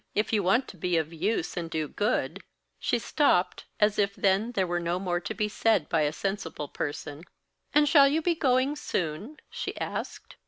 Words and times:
"If 0.15 0.33
you 0.33 0.41
want 0.41 0.67
to 0.69 0.77
be 0.77 0.97
of 0.97 1.13
use, 1.13 1.55
and 1.55 1.69
do 1.69 1.87
good" 1.87 2.41
She 2.79 2.97
stopped, 2.97 3.65
as 3.79 3.99
if 3.99 4.15
then 4.15 4.53
there 4.53 4.65
were 4.65 4.79
no 4.79 4.97
more 4.97 5.19
to 5.19 5.33
be 5.35 5.47
said 5.47 5.87
by 5.89 6.01
a 6.01 6.11
sensible 6.11 6.69
person. 6.69 7.23
"And 7.71 7.87
shall 7.87 8.07
you 8.07 8.23
be 8.23 8.33
going 8.33 8.75
soon?" 8.75 9.37
she 9.51 9.79
asked. 9.79 10.37